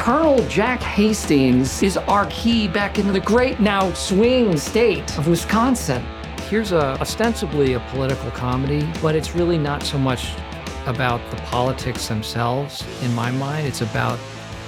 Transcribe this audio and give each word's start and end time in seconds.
Colonel 0.00 0.42
Jack 0.48 0.80
Hastings 0.80 1.82
is 1.82 1.98
our 1.98 2.24
key 2.30 2.66
back 2.66 2.98
into 2.98 3.12
the 3.12 3.20
great 3.20 3.60
now 3.60 3.92
swing 3.92 4.56
state 4.56 5.18
of 5.18 5.28
Wisconsin. 5.28 6.02
Here's 6.48 6.72
a 6.72 6.98
ostensibly 7.02 7.74
a 7.74 7.80
political 7.90 8.30
comedy, 8.30 8.90
but 9.02 9.14
it's 9.14 9.34
really 9.34 9.58
not 9.58 9.82
so 9.82 9.98
much 9.98 10.32
about 10.86 11.20
the 11.30 11.36
politics 11.42 12.08
themselves 12.08 12.82
in 13.02 13.14
my 13.14 13.30
mind. 13.30 13.66
It's 13.66 13.82
about 13.82 14.18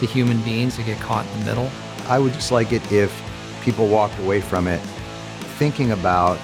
the 0.00 0.07
human 0.07 0.39
beings 0.43 0.77
that 0.77 0.84
get 0.84 1.00
caught 1.00 1.25
in 1.25 1.39
the 1.41 1.46
middle. 1.46 1.71
I 2.09 2.19
would 2.19 2.35
just 2.35 2.53
like 2.53 2.71
it 2.71 2.93
if 2.93 3.11
people 3.62 3.89
walked 3.89 4.19
away 4.19 4.43
from 4.43 4.69
it 4.69 4.83
thinking 5.57 5.93
about 5.93 6.39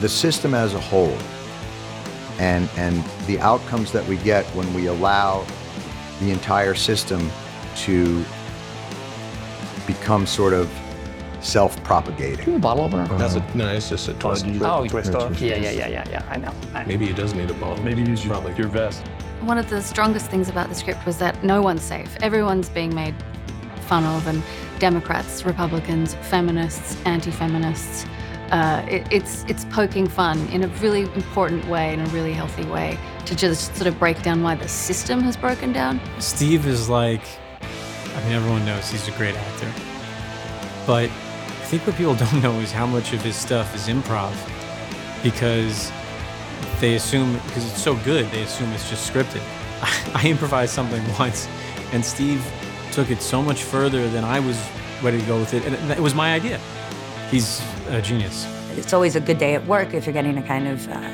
the 0.00 0.08
system 0.08 0.52
as 0.52 0.74
a 0.74 0.80
whole 0.80 1.16
and, 2.40 2.68
and 2.76 3.04
the 3.28 3.38
outcomes 3.38 3.92
that 3.92 4.04
we 4.08 4.16
get 4.16 4.44
when 4.46 4.74
we 4.74 4.86
allow 4.86 5.46
the 6.24 6.30
entire 6.30 6.74
system 6.74 7.30
to 7.76 8.24
become 9.86 10.26
sort 10.26 10.52
of 10.52 10.70
self-propagating. 11.40 12.54
a 12.54 12.58
bottle 12.58 12.84
opener? 12.84 13.06
That's 13.18 13.34
a, 13.34 13.56
no, 13.56 13.68
it's 13.72 13.88
just 13.88 14.08
a 14.08 14.14
twist. 14.14 14.46
Oh, 14.46 14.82
oh 14.82 14.86
twist 14.86 15.14
off. 15.14 15.40
Yeah, 15.40 15.56
yeah, 15.56 15.70
yeah, 15.70 15.88
yeah, 15.88 16.08
yeah. 16.08 16.26
I 16.30 16.36
know. 16.36 16.52
I 16.72 16.82
know. 16.82 16.88
Maybe 16.88 17.06
he 17.06 17.12
does 17.12 17.34
need 17.34 17.50
a 17.50 17.54
bottle. 17.54 17.82
Maybe 17.84 18.02
use 18.02 18.24
your, 18.24 18.34
Probably. 18.34 18.54
your 18.56 18.68
vest. 18.68 19.02
One 19.40 19.58
of 19.58 19.68
the 19.68 19.82
strongest 19.82 20.30
things 20.30 20.48
about 20.48 20.68
the 20.68 20.74
script 20.74 21.04
was 21.04 21.18
that 21.18 21.42
no 21.42 21.60
one's 21.60 21.82
safe. 21.82 22.16
Everyone's 22.22 22.68
being 22.68 22.94
made 22.94 23.14
fun 23.82 24.04
of, 24.04 24.26
and 24.28 24.42
Democrats, 24.78 25.44
Republicans, 25.44 26.14
feminists, 26.22 26.96
anti-feminists. 27.04 28.06
Uh, 28.52 28.86
it, 28.88 29.06
it's 29.10 29.44
it's 29.48 29.64
poking 29.66 30.06
fun 30.06 30.38
in 30.48 30.62
a 30.62 30.68
really 30.82 31.02
important 31.14 31.66
way, 31.68 31.92
in 31.92 32.00
a 32.00 32.06
really 32.06 32.32
healthy 32.32 32.64
way, 32.66 32.98
to 33.24 33.34
just 33.34 33.74
sort 33.74 33.86
of 33.86 33.98
break 33.98 34.22
down 34.22 34.42
why 34.42 34.54
the 34.54 34.68
system 34.68 35.20
has 35.20 35.36
broken 35.36 35.72
down. 35.72 36.00
Steve 36.20 36.66
is 36.66 36.88
like, 36.88 37.22
I 37.60 38.22
mean, 38.24 38.32
everyone 38.32 38.64
knows 38.64 38.90
he's 38.90 39.08
a 39.08 39.12
great 39.12 39.34
actor. 39.34 39.72
But 40.86 41.04
I 41.04 41.64
think 41.66 41.86
what 41.86 41.96
people 41.96 42.14
don't 42.24 42.42
know 42.42 42.52
is 42.60 42.70
how 42.70 42.86
much 42.86 43.12
of 43.12 43.22
his 43.22 43.36
stuff 43.36 43.74
is 43.74 43.88
improv 43.88 44.32
because 45.22 45.90
they 46.78 46.94
assume, 46.94 47.32
because 47.46 47.64
it's 47.64 47.82
so 47.82 47.96
good, 48.04 48.30
they 48.32 48.42
assume 48.42 48.70
it's 48.72 48.88
just 48.88 49.10
scripted. 49.10 49.42
I 50.14 50.26
improvised 50.26 50.72
something 50.72 51.02
once 51.18 51.48
and 51.92 52.04
Steve 52.04 52.44
took 52.90 53.10
it 53.10 53.22
so 53.22 53.42
much 53.42 53.62
further 53.62 54.08
than 54.08 54.24
I 54.24 54.40
was 54.40 54.58
ready 55.02 55.20
to 55.20 55.26
go 55.26 55.38
with 55.38 55.54
it. 55.54 55.64
And 55.64 55.90
it 55.90 56.00
was 56.00 56.14
my 56.14 56.34
idea. 56.34 56.58
He's 57.32 57.62
a 57.88 58.02
genius. 58.02 58.46
It's 58.76 58.92
always 58.92 59.16
a 59.16 59.20
good 59.20 59.38
day 59.38 59.54
at 59.54 59.66
work 59.66 59.94
if 59.94 60.04
you're 60.06 60.12
getting 60.12 60.34
to 60.36 60.42
kind 60.42 60.68
of, 60.68 60.86
uh, 60.88 61.10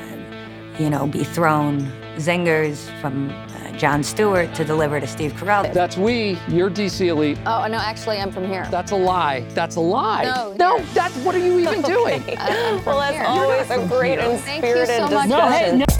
you 0.77 0.89
know, 0.89 1.07
be 1.07 1.23
thrown 1.23 1.89
zingers 2.17 2.89
from 2.99 3.29
uh, 3.29 3.71
Jon 3.77 4.03
Stewart 4.03 4.53
to 4.55 4.65
deliver 4.65 4.99
to 4.99 5.07
Steve 5.07 5.31
Carell. 5.33 5.73
That's 5.73 5.95
we. 5.95 6.37
You're 6.49 6.69
DC 6.69 7.07
Elite. 7.07 7.37
Oh, 7.45 7.65
no, 7.67 7.77
actually, 7.77 8.17
I'm 8.17 8.31
from 8.33 8.45
here. 8.47 8.67
That's 8.69 8.91
a 8.91 8.97
lie. 8.97 9.45
That's 9.53 9.77
a 9.77 9.79
lie. 9.79 10.23
No, 10.25 10.53
no. 10.59 10.75
yeah. 10.77 10.85
That's 10.93 11.15
what 11.23 11.35
are 11.35 11.39
you 11.39 11.57
even 11.57 11.81
doing? 11.95 12.21
I'm 12.37 12.79
from 12.81 12.95
Well, 12.95 12.99
that's 12.99 13.15
here. 13.15 13.25
always 13.25 13.69
a 13.69 13.87
great 13.87 14.19
and 14.19 14.37
Thank 14.41 14.65
you 14.65 14.71
spirited 14.71 14.97
so 15.09 15.09
much. 15.15 15.29
No, 15.29 15.47
hey, 15.49 15.77
discussion. 15.77 15.79
no. 15.79 15.98